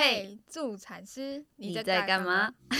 [0.00, 2.54] 嘿，助产师，你在在干嘛.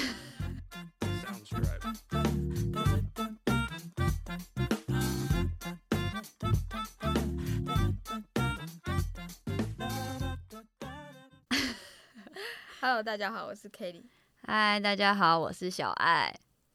[12.80, 14.04] Hello，大家好，我是 Kelly。
[14.46, 16.32] 嗨，大家好，我是小爱。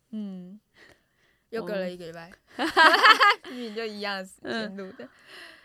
[0.10, 0.60] 嗯，
[1.52, 2.30] 又隔了一个礼拜
[3.50, 5.08] 明明就一样的时嗯间录的。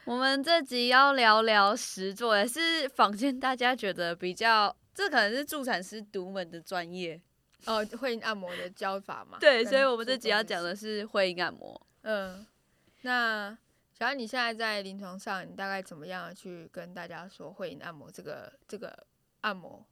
[0.09, 7.21] 我们这集要聊聊实作，也是坊间大家觉得比较，这可能是助产师独门的专业。
[7.67, 9.37] 哦，会阴按摩的教法嘛？
[9.39, 11.79] 对，所以我们这集要讲的是会阴按摩。
[12.05, 12.47] 嗯，
[13.03, 13.55] 那
[13.93, 19.07] 小安，你现在在临床上，你大概怎么样去跟大家说会阴按摩这个这个
[19.43, 19.85] 按摩？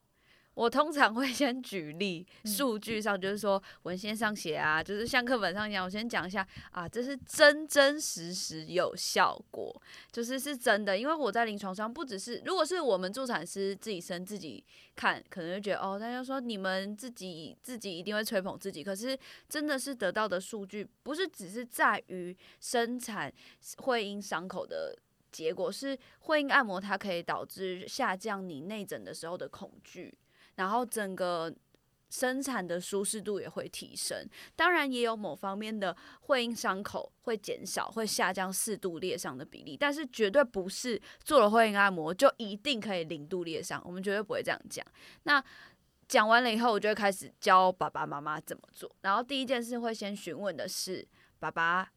[0.57, 9.71] 我通常会先举例，嗯数据上就是说文献上写啊，就是像课本上一样，我先讲一下啊，这是真真实实有效果，
[10.11, 10.97] 就是是真的。
[10.97, 19.17] 因为我在临床上不只是，如果是我们助产师自己生自己看，可能就觉得哦，大家说你们自己自己一定会吹捧自己，可是
[19.51, 23.31] 真的是得到的数据，不是只是在于生产
[23.77, 24.97] 会因伤口的。
[25.33, 30.17] 结果是会阴按摩，它可以导致下降你内诊的时候的恐惧，
[30.57, 31.55] 然后整个
[32.11, 34.29] 生产的舒适度也会提升。
[34.55, 44.85] 当然，也有某方面的会阴伤口会减少，会下降四度裂伤的比例，但是绝对不是做了会阴按摩就一定可以零度裂伤，我们绝对不会这样讲。
[45.25, 45.43] 那
[46.09, 48.91] 讲完了以后，我就开始教爸爸妈妈怎么做。
[49.01, 51.07] 然后第一件事会先询问的是
[51.41, 51.91] 爸爸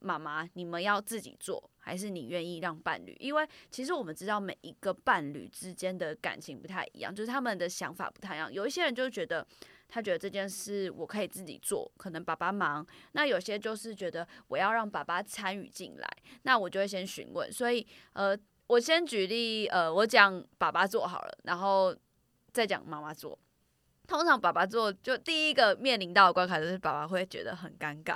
[0.00, 3.16] 妈妈，你们要自己做，还是你愿意让伴侣？
[3.18, 8.52] 因为其实我们知道每一个伴侣之间的感情不太一样，就是他们的想法不太一样。
[8.52, 9.46] 有一些人就觉得
[9.88, 16.08] 他觉得这件事我可以自己做，可能爸爸忙；那有些就是觉得我要让爸爸参与进来，
[16.42, 17.50] 那我就会先询问。
[17.52, 21.96] 所以呃，我先举例，呃，我讲爸爸做好了，然后
[22.52, 23.38] 再讲妈妈做。
[24.06, 28.14] 通常爸爸做，就第一个面临到的关卡就是爸爸会觉得很尴尬，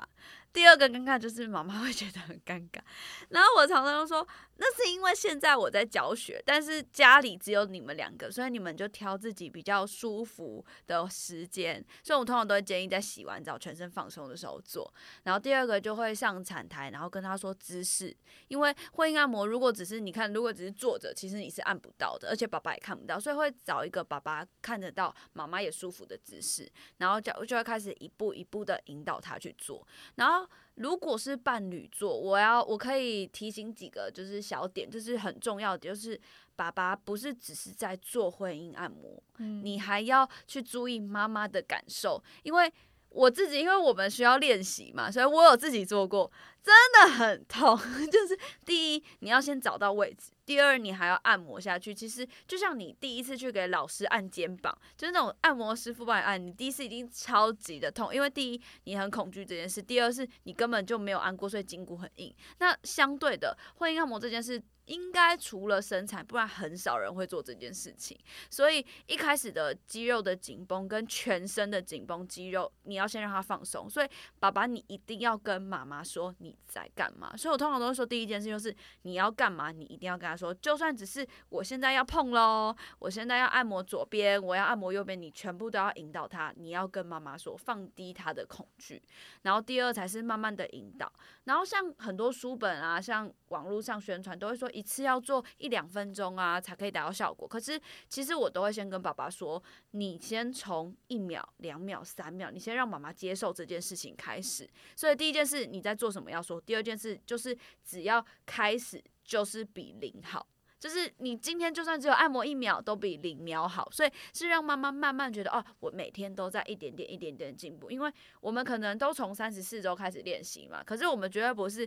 [0.58, 2.80] 第二个尴尬就是妈妈会觉得很尴尬。
[3.30, 11.82] 然后我常常说，那是因为现在我在教学，但是家里只有你们两个，所以你们就挑自己比较舒服的时间。
[12.02, 14.92] 所以我通常都会建议在洗完澡、全身放松的时候做。
[15.22, 18.12] 然后第二个就会上产台，然后跟他说姿势，
[18.48, 29.86] 因为会阴按摩如果只是你看，如果只是坐着，其实你是按不到的，而且爸爸也看不到，所以会找一个爸爸看得到、妈妈也舒服的姿势，然后就就会开始一步一步的引导他去做。
[30.16, 36.20] 然后如果是伴侣做，我要我可以提醒几个就是小点，就是很重要的，就是
[36.54, 39.64] 爸爸不是只是在做婚姻按摩，嗯。
[39.64, 42.72] 你还要去注意妈妈的感受，因为
[43.10, 46.30] 我自己，因为我们需要练习嘛，所以我有自己做过，
[46.62, 47.76] 真的很痛。
[48.12, 51.94] 就是第一，你要先找到位置；第二，你还要按摩下去。
[51.94, 62.34] 其实就像你第一次去给老师按肩膀，就是那种按摩师傅帮你按，你第一次已经超级的痛，因为第一你很恐惧这件事，第二是你根本就没有按过，所以筋骨很硬。
[62.58, 64.62] 那相对的，会阴按摩这件事。
[64.88, 68.18] 应该除了生产，不然很少人会做这件事情。
[68.50, 73.88] 所以一开始的肌肉的紧绷跟全身的紧绷肌肉，你要先让他放松。
[73.88, 74.08] 所以
[74.40, 77.36] 爸爸，你一定要跟妈妈说你在干嘛。
[77.36, 86.52] 所以我通常都会说，第一件事就是你要干嘛，你一定要跟他说，就算只是我现在要碰喽，我现在要按摩左边，我要按摩右边，你全部都要引导他。
[86.56, 89.02] 你要跟妈妈说，放低他的恐惧。
[89.42, 91.12] 然后第二才是慢慢的引导。
[91.44, 97.46] 然后像很多书本啊，像网络上宣传都会说一次要做一两分钟啊，才可以达到效果。
[97.46, 104.68] 可是其实我都会先跟爸爸说，你先从一秒、两秒、三秒，你先让妈妈接受这件事情开始。
[104.96, 110.46] 所以第一件事你在做什么要说，第二件事就是只要开始就是比零好。
[110.78, 117.90] 就是你今天就算只有按摩一秒，都比零秒好，所以是让妈妈慢慢觉得哦，我每天都在一点点、一点点进步。
[117.90, 121.84] 因为我们可能都从三十四周开始练习嘛，可是我们绝对不是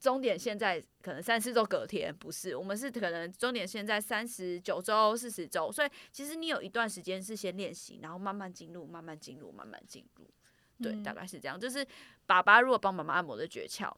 [0.00, 10.26] 终点线在可能三四周隔天，不是，我们是可能终点线在三十九周、四十周，所以其实你有一段时间是先练习，然后慢慢进入、慢慢进入、慢慢进入。
[10.82, 11.60] 对，嗯大概是这样。
[11.60, 11.86] 就是
[12.24, 13.92] 爸爸如果帮妈妈按摩的诀窍，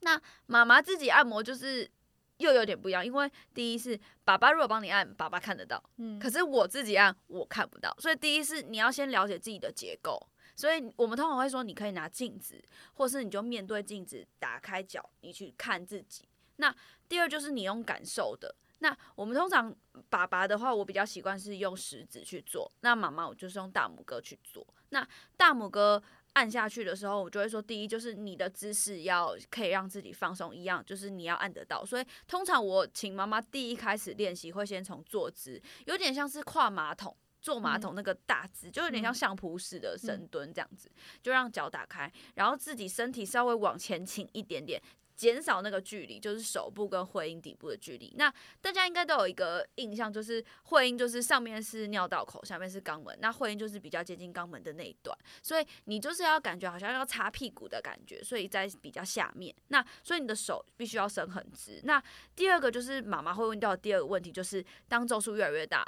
[0.00, 1.90] 那妈妈自己按摩就是
[2.38, 10.24] 又有点不一样，因为第一是爸爸如果帮你按，爸爸看得到，嗯可是我自己按我看不到，所以第一是你要先了解自己的结构。
[10.56, 12.60] 所以我们通常会说，你可以拿镜子，
[12.94, 16.26] 或是你就面对镜子，打开脚，你去看自己。
[16.56, 16.74] 那
[17.08, 18.54] 第二就是你用感受的。
[18.78, 19.74] 那我们通常
[20.10, 24.66] 爸爸的话，我比较习惯是用食指去做，那妈妈我就是用大拇哥去做。
[24.90, 25.06] 那
[25.36, 26.02] 大拇哥
[26.34, 31.84] 按下去的时候，我就会说，第一就是你的姿势要可以让自己放松，一样就是你要按得到。
[31.84, 37.16] 所以通常我请妈妈第一开始练习会先从坐姿，有点像是跨马桶。
[37.46, 40.90] 坐马桶那个大姿，就有点像嗯相扑式的深蹲这样子，
[41.22, 44.82] 就让脚打开，然后自己身体稍微往前倾一点点，
[45.14, 48.12] 减少那个距离，就是手部跟会阴底部的距离。
[48.18, 59.54] 那大家应该都有一个印象，就是会阴就是上面是尿道口，下面是肛门，那会阴就是比较接近肛门的那一段，所以你就是要感觉好像要擦屁股的感觉，所以在比较下面。
[59.68, 61.80] 那所以你的手必须要伸很直。
[61.84, 62.02] 那
[62.34, 65.86] 第二个就是妈妈会问到的第二个问题，就是当周数越来越大，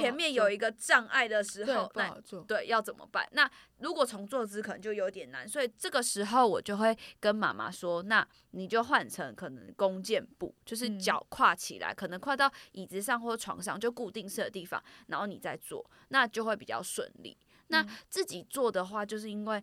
[0.00, 2.16] 前面有一个障碍的时候，那。
[2.46, 3.26] 对，要怎么办？
[3.32, 17.36] 那如果从坐姿可能就有点难，所以这个时候我就会跟妈妈说，那你就换成可能弓箭步，就是嗯脚跨起来，可能跨到椅子上或床上，就固定式的地方，然后你再做，那就会比较顺利。
[17.68, 19.62] 那嗯自己做的话，就是因为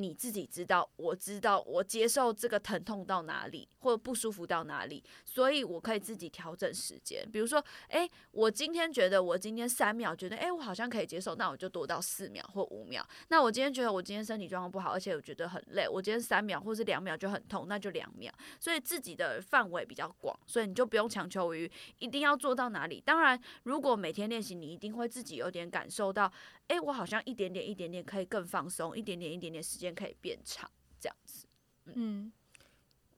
[0.00, 7.28] 你自己知道，我知道我接受这个疼痛到哪里，或者不舒服到哪里，所以我可以自己调整时间。
[7.30, 13.06] 比如说，诶，我今天觉得我今天三秒觉得，诶，我好像可以接受，那我就多到四秒或五秒。
[13.28, 18.32] 那我今天觉得我今天身体状况不好，而且我觉得很累，我今天三秒或是两秒就很痛，那就两秒。
[18.58, 23.00] 所以自己的范围比较广，所以你就不用强求于一定要做到哪里。
[23.04, 26.30] 当然，如果每天练习，你一定会自己有点感受到，
[26.70, 30.70] 诶，我好像一点点一点点可以更放松，一点点一点点时间可以变长，
[31.00, 31.46] 这样子。
[31.86, 32.32] 嗯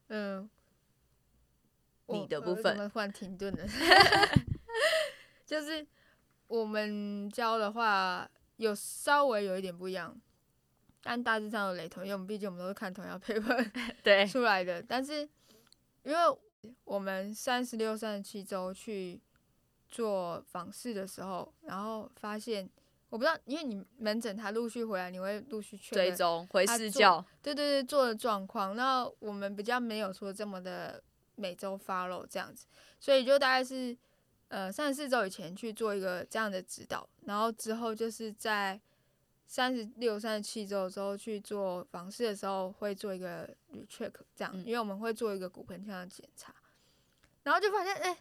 [0.08, 0.48] 嗯，
[2.06, 3.66] 你的部分怎么忽然停顿了？
[5.44, 5.86] 就是
[6.46, 8.26] 我们教的话，
[8.56, 10.18] 有稍微有一点不一样，
[11.02, 13.70] 但大致上有雷同，因为我们毕竟我们都是看同样 paper
[14.02, 14.82] 对，出来的。
[14.82, 15.28] 但是
[16.04, 16.18] 因为
[16.84, 19.20] 我们三十六、三十七周去
[19.90, 22.66] 做访视的时候，然后发现，
[23.12, 28.74] 我不知道，因为你门诊他陆续回来，你会陆续确认追踪回视教，对对对，做的状况。
[28.74, 31.02] 那我们比较没有说这么的
[31.34, 32.64] 每周 follow 这样子，
[32.98, 33.94] 所以就大概是
[34.48, 38.80] 呃三十四周以前去做一个这样的指导，然后之后就是在
[39.46, 46.54] 三十六、三十七周的时候去做房事的时候会做一个 recheck 这样，嗯因为我们会做一个骨盆腔的检查，
[47.42, 48.16] 然后就发现哎、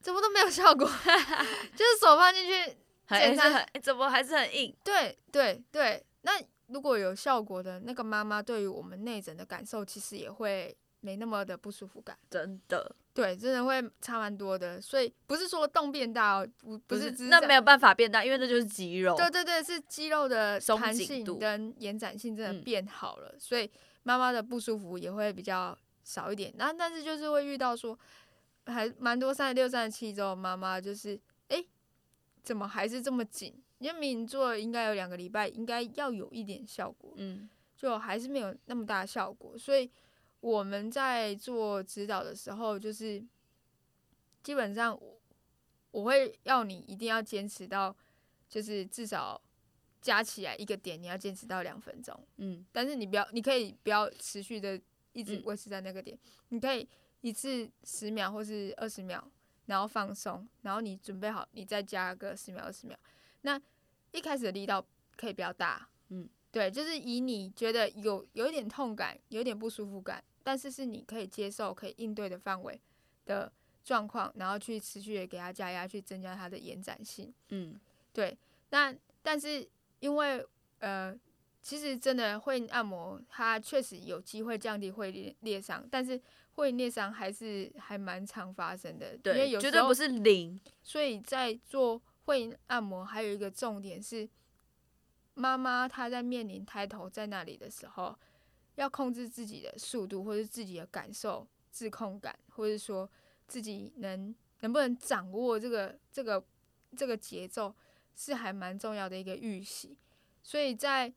[0.00, 0.86] 怎么都没有效果，
[1.74, 2.76] 就是手放进去
[3.06, 4.76] 还是很诶怎么还是很硬？
[4.84, 6.32] 对对对，那
[6.66, 12.18] 如果有效果的那个妈妈，对于我们内诊的感受，其实也会没那么的不舒服感。
[12.28, 14.80] 真的对，真的会差蛮多的。
[14.80, 19.16] 所以不是说洞变大哦，不不是那没有办法变大，因为那就是肌肉。
[19.16, 23.70] 对对对，是肌肉的弹性跟延展性真的嗯变好了，所以
[24.02, 26.52] 妈妈的不舒服也会比较少一点。
[26.56, 27.96] 那但是就是会遇到说，
[28.66, 31.18] 还蛮多三十六、三十七周的妈妈，就是
[32.46, 33.52] 怎么还是这么紧？
[33.78, 39.58] 因为明明做了应该有两个礼拜，应该要有一点效果，嗯，就还是没有那么大的效果。
[39.58, 39.90] 所以
[40.38, 43.20] 我们在做指导的时候，就是
[44.44, 45.20] 基本上我
[45.90, 47.94] 我会要你一定要坚持到，
[48.48, 49.42] 就是至少
[50.00, 52.16] 加起来一个点，你要坚持到两分钟。
[52.36, 54.80] 嗯，但是你不要，你可以不要持续的
[55.12, 56.16] 一直嗯维持在那个点，
[56.50, 56.88] 你可以
[57.22, 59.28] 一次十秒或是二十秒，
[59.66, 62.98] 然后放松，然后你准备好，你再加个十秒二十秒。
[63.42, 63.60] 那
[64.12, 64.84] 一开始的力道
[65.16, 72.80] 可以比较大，嗯，对，就是以你觉得有有一点痛感，有一点不舒服感，但是是你可以接受、可以应对的范围
[73.24, 73.52] 的
[73.84, 77.32] 状况，然后去持续的给它加压，去增加它的延展性。
[77.50, 77.78] 嗯，
[78.12, 78.36] 对，
[78.70, 79.68] 那但是
[80.00, 80.44] 因为
[80.78, 81.14] 呃，
[81.66, 86.20] 其实真的会按摩，它确实有机会降低会裂裂伤，但是
[86.54, 89.14] 会裂伤还是还蛮常发生的。
[89.14, 90.60] 因为对，有时候绝对不是零。
[90.84, 94.28] 所以在做会按摩还有一个重点是，
[95.34, 98.16] 妈妈她在面临胎头在那里的时候，
[98.76, 103.10] 要控制自己的速度，或是自己的感受、自控感，或者说
[103.48, 106.46] 自己能能不能掌握这个这个
[106.96, 107.74] 这个节奏，
[108.14, 109.98] 是还蛮重要的一个预习。
[110.44, 111.12] 所以在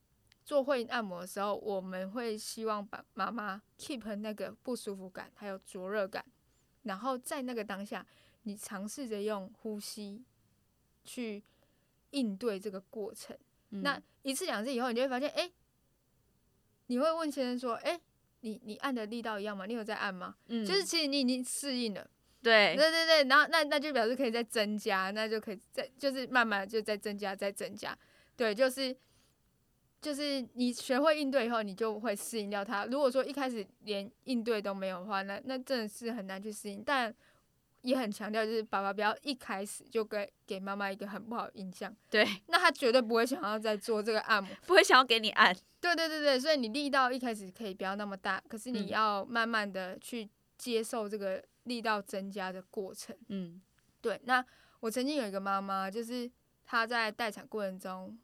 [0.49, 6.25] 做会按摩的时候，我们会希望把妈妈 keep 那个不舒服感，还有灼热感，
[6.81, 8.03] 然后在那个当下，
[8.41, 10.25] 你尝试着用呼吸
[11.03, 11.43] 去
[12.09, 13.37] 应对这个过程。
[13.69, 15.51] 嗯那一次两次以后，你就会发现，哎、
[16.87, 18.01] 你会问先生说，哎、
[18.39, 19.67] 你你按的力道一样吗？
[19.67, 20.35] 你有在按吗？
[20.47, 22.09] 嗯就是其实你已经适应了，
[22.41, 27.95] 对对对对，然后那那就表示可以再增加，那就可以再就是慢慢就再增加再增加，
[28.35, 28.97] 对，就是
[30.01, 32.85] 就是你学会应对以后，你就会适应掉它。
[32.85, 36.83] 如果说一开始连应对都没有的话，那那真的是很难去适应。
[36.85, 37.13] 但
[37.81, 44.53] 也很强调，就是爸爸不要一开始就给给妈妈一个很不好的印象，对，那他绝对不会想要再做这个按摩。
[44.67, 53.15] 不会想要给你按，对对对对，所以你力道一开始可以不要那么大，可是你嗯要慢慢的去接受这个力道增加的过程。
[53.29, 53.61] 嗯
[54.01, 54.45] 对，那
[54.81, 56.29] 我曾经有一个妈妈，就是
[56.65, 58.19] 她在待产过程中，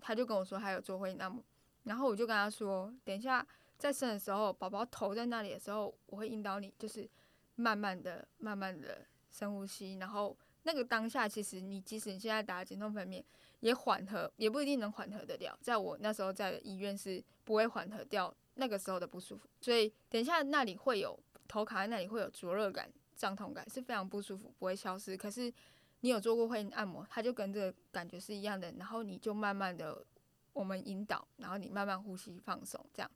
[0.00, 1.42] 他就跟我说他有做会阴按摩，
[1.84, 7.08] 然后我就跟他说，等一下在生的时候，宝宝头在那里的时候，我会引导你，就是
[7.56, 13.22] 慢慢的、慢慢的深呼吸，然后那个当下，其实你即使你现在打减痛分娩，
[13.60, 15.58] 也缓和，也不一定能缓和得了。
[15.62, 25.16] 在我那时候在医院是不会缓和掉那个时候的不舒服，所以等一下那里会有头卡在那里会有灼热感、胀痛感，是非常不舒服，不会消失。
[25.16, 25.52] 可是
[26.00, 30.04] 你有做过会按摩，它就跟这个感觉是一样的，然后你就慢慢的
[30.52, 33.10] 我们引导，然后你慢慢呼吸放松，这样，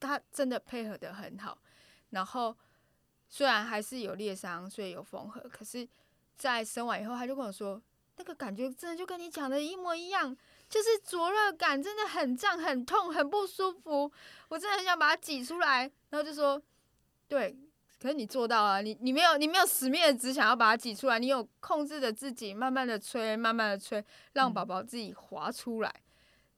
[0.00, 1.56] 它真的配合的很好。
[2.10, 2.56] 然后
[3.28, 5.88] 虽然还是有裂伤，所以有缝合，可是，
[6.36, 7.80] 在生完以后，他就跟我说，
[8.16, 10.36] 那个感觉真的就跟你讲的一模一样，
[10.68, 14.12] 就是灼热感，真的很胀、很痛、很不舒服，
[14.48, 15.90] 我真的很想把它挤出来。
[16.10, 16.60] 然后就说，
[17.26, 17.56] 对，
[18.00, 24.54] 可是你做到了，你你没有你没有死命的只想要把它挤出来，你有控制着自己，慢慢的吹，慢慢的吹，让嗯。
[24.54, 25.94] 宝宝自己滑出来。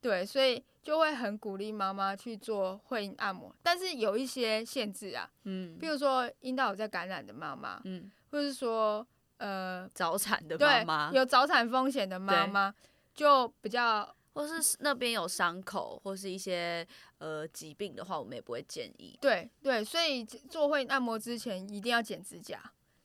[0.00, 5.76] 对，所以就会很鼓励妈妈去做会阴按摩，但是有一些限制啊，嗯。
[5.78, 9.04] 比如说阴道有在感染的妈妈，嗯，或是说
[9.38, 12.74] 呃，早产的妈妈，有早产风险的妈妈，
[13.14, 16.86] 就比较或是那边有伤口或是一些
[17.18, 19.16] 呃疾病的话，我们也不会建议。
[19.20, 22.60] 对对，所以做会按摩之前一定要剪指甲，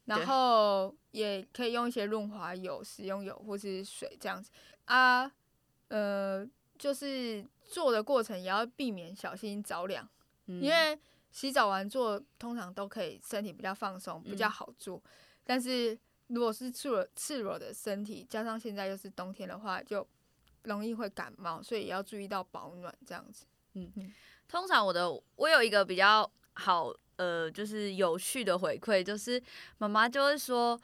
[0.05, 4.51] 然后也可以用一些润滑油、食用油或是水这样子
[4.85, 5.31] 啊，
[5.87, 10.07] 呃，就是做的过程也要避免小心着凉。
[10.47, 10.99] 嗯因为
[11.31, 15.01] 洗澡完做通常都可以身体比较放松，比较嗯好做。
[15.45, 20.05] 但是如果是赤裸赤裸的身体，加上现在又是冬天的话，就
[20.63, 23.45] 容易会感冒，所以也要注意到保暖这样子。
[24.47, 29.41] 通常我的我有一个比较好呃，就是有趣的回馈，就是
[29.77, 30.79] 妈妈就会说，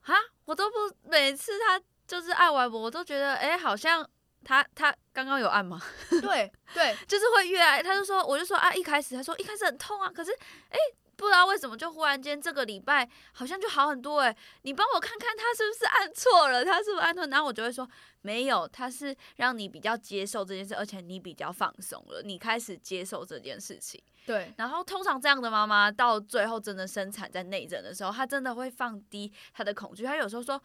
[0.00, 0.14] 哈，
[0.44, 0.76] 我都不
[1.08, 4.08] 每次她就是按完我，我都觉得哎、诶好像
[4.44, 5.80] 她她刚刚有按吗？
[6.20, 10.32] 对对 就是会越爱，她就说，我就说啊，一开始她说一开始很痛啊，可是
[10.68, 10.78] 哎、
[11.22, 17.24] 不知道为什么就忽然间这个礼拜好像就好很多哎、你帮我看看他是不是按错了，他是不是按错？
[17.28, 17.88] 然后我就会说
[18.22, 24.02] 没有，他是让你比较接受这件事，而且你比较放松了，你开始接受这件事情。
[24.24, 30.04] 对然后通常这样的妈妈到最后真的生产在内诊的时候，她真的会放低她的恐惧。
[30.04, 30.62] 她有时候说：“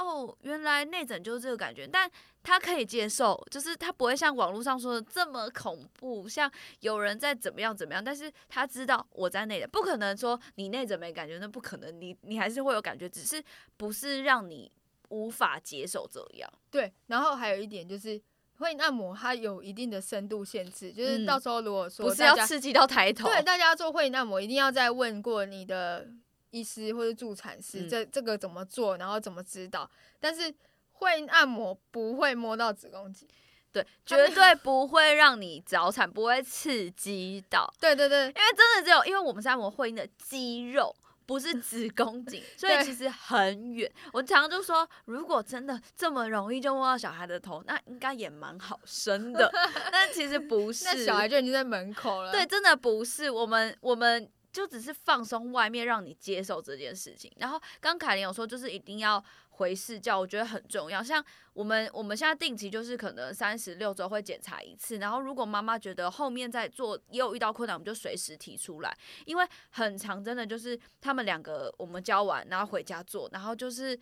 [0.00, 2.10] 哦，原来内诊就是这个感觉。”但
[2.42, 8.02] 他可以接受，就是他不会像网络上说的这么恐怖，像有人在怎么样怎么样。
[8.02, 13.42] 但是他知道我在内诊，不可能说你内诊没感觉，那不可能，你你还是会有感觉，只是
[13.76, 14.72] 不是让你
[15.10, 16.50] 无法接受这样。
[16.70, 18.20] 对，然后还有一点就是。
[18.60, 26.06] 会按摩它有一定的深度限制，就是嗯到时候如果说不是要刺激到抬头，对，大家做会阴按摩一定要再问过你的
[26.50, 29.90] 医师或者助产师，嗯这这个怎么做，然后怎么指导。
[30.18, 30.52] 但是
[30.92, 33.28] 会按摩不会摸到子宫颈。
[33.72, 37.72] 对，绝对不会让你早产，不会刺激到。
[37.80, 40.92] 对对对因为真的只有，因为我们是按摩会阴的肌肉，
[41.24, 43.88] 不是子宫颈，所以其实很远。
[44.12, 49.48] 我常常就说，如果真的这么容易就摸到小孩的头，那应该也蛮好生的。
[49.92, 52.32] 但其实不是，那小孩就已经在门口了。
[52.32, 53.30] 对，真的不是。
[53.30, 57.30] 我们我们就只是放松外面，让你接受这件事情。
[57.36, 61.02] 然后刚凯琳有说，就是一定要回视教，我觉得很重要。
[61.02, 73.98] 像我们我们现在定期就是可能三十六周会检查一次，然后如果妈妈觉得后面再做也有遇到困难，我们就随时提出来，因为很长，真的就是他们两个我们教完，然后回家做，然后就是。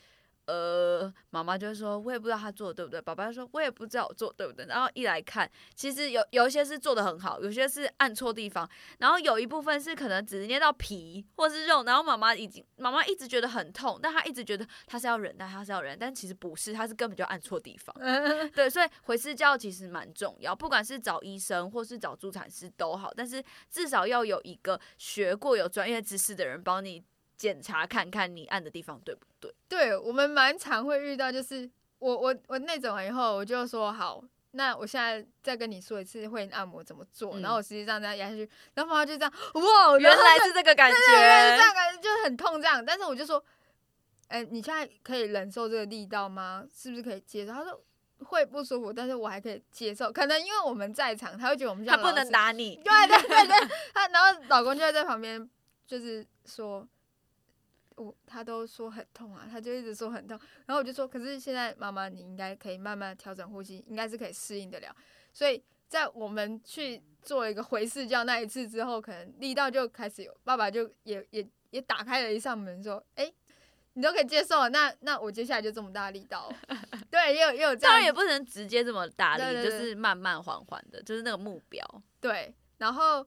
[0.48, 2.98] 呃，妈妈就会说，我也不知道他做的对不对。
[3.02, 4.64] 爸爸就说，我也不知道我做得对不对。
[4.64, 8.66] 然后一来看，其实有有一些是做的很好，有些是按错地方，
[8.98, 17.94] 然后有一部分是可能只捏到皮或是肉，然后妈妈已经妈妈一直觉得很痛，但她一直觉得她是要忍耐，她是要忍耐，但其实不是，她是根本就按错地方。
[18.00, 27.04] 嗯，对，所以回私教其实蛮重要，不管是找医生或是找助产师都好，但是至少要有一个学过有专业知识的人帮你
[27.38, 29.54] 检查看看你按的地方对不对。
[29.68, 42.84] 对我们蛮常会遇到，就是我我我那种完以后，我就说好，那我现在再跟你说一次会按摩怎么做，嗯然后我实际上这样压下去，然后妈妈就这样，哇，原来是这个感对对对，这觉，样感觉就很痛这样。
[42.84, 43.42] 但是我就说，
[44.28, 46.64] 哎、你现在可以忍受这个力道吗？
[46.74, 47.52] 是不是可以接受？
[47.52, 47.80] 他说
[48.24, 50.10] 会不舒服，但是我还可以接受。
[50.10, 52.28] 可能因为我们在场，他会觉得我们他不能。
[52.32, 52.76] 打你。
[52.82, 55.48] 对对对对，他然后老公就在旁边，
[55.86, 56.86] 就是说，
[57.98, 64.94] 我他都说很痛啊，他就一直说很痛，然后我就说，可是现在妈妈你应该可以慢慢调整呼吸，应该是可以适应得了。
[65.32, 73.32] 所以在我们去做一个回视教那一次之后，可能力道就开始有，爸爸就也也也打开了一扇门，说，哎、
[73.94, 76.76] 你都可以接受，那那我接下来就这么大力道哦，
[77.10, 81.84] 对，也有也有这样当然也不能直接这么大力，就是慢慢缓缓的，就是那个目标。
[82.20, 83.26] 对，然后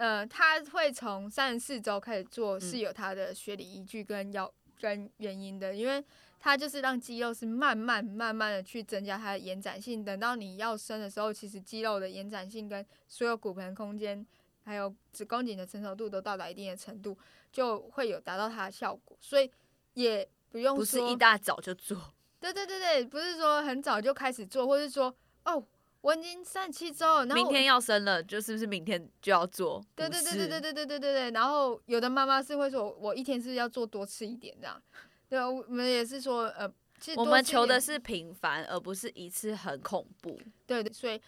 [0.00, 2.60] 呃，他会从三十四周开始做，嗯。
[2.60, 6.02] 是有他的学理依据跟要跟原因的，因为
[6.38, 14.26] 它就是让肌肉是慢慢慢慢的去增加它的延展性，等到你要生的时候，其实肌肉的延展性跟所有骨盆空间
[14.64, 17.14] 还有子宫颈的成熟度都到达一定的程度，
[17.52, 19.50] 就会有达到它的效果，所以
[19.92, 25.14] 也不用不是一大早就做，对对对对，不是说很早就开始做，或是说
[25.44, 25.62] 哦，
[26.02, 29.84] 我已经三十七周了，然后明天要生了，就是不是明天就要做？
[29.94, 31.30] 对对对对对对对对对对。
[31.32, 34.80] 然后有的妈妈是会说，我一天是要做多吃一点这样。
[35.28, 36.66] 对啊，我们也是说，呃，
[36.98, 40.40] 其实我们求的是平凡，而不是一次很恐怖。
[40.66, 41.20] 对对，所以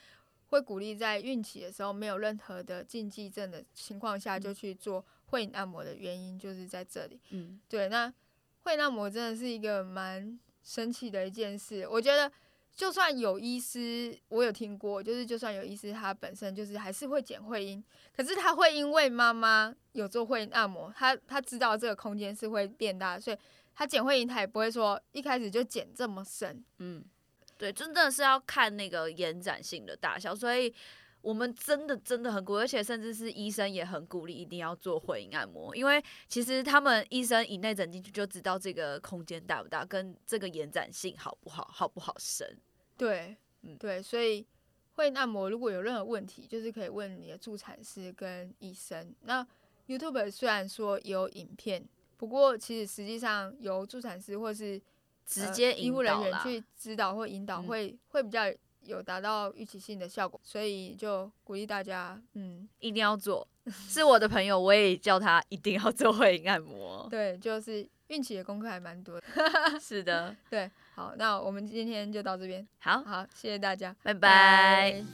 [0.48, 7.20] 会鼓励在孕期的时候没有任何的禁忌症的情况下就去做会阴按摩的原因就是在这里。
[7.30, 8.12] 嗯，对，那
[8.62, 11.86] 会阴按摩真的是一个蛮神奇的一件事。
[11.86, 12.32] 我觉得，
[12.74, 17.82] 就算有医师，我有听过，就是就算有医师他本身就是还是会剪会阴，
[18.16, 23.36] 可是他会因为妈妈有做会阴按摩，他他知道这个空间是会变大，所以
[23.74, 26.64] 他剪会阴他也不会说一开始就剪这么深。
[26.78, 27.04] 嗯，
[27.58, 30.74] 对，真的是要看那个延展性的大小，所以
[31.22, 42.46] 我们真的真的很鼓励，而且甚至是医生也很鼓励一定要做会阴按摩，因为其实他们医生以内诊进去就知道这个空间大不大，跟这个延展性好不好，好不好生。
[42.96, 44.46] 对，嗯对，所以
[44.94, 49.14] 会阴按摩如果有任何问题，就是可以问你的助产师跟医生。
[49.22, 49.46] 那
[49.86, 54.82] YouTube 虽然说有影片，不过其实实际上由助产师或是呃
[55.24, 58.42] 直接引医护人员去指导或引导嗯会，会比较
[58.84, 63.46] 有达到预期性的效果，所以就鼓励大家，嗯，一定要做。
[63.88, 67.06] 是我的朋友，我也叫他一定要做会阴按摩。
[67.10, 69.26] 对，就是孕期的功课还蛮多的。
[69.78, 75.04] 是的，对，好，那我们今天就到这边，好，好，谢谢大家，拜拜。